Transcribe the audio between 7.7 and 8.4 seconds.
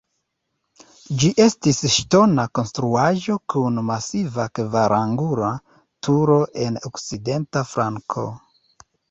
flanko.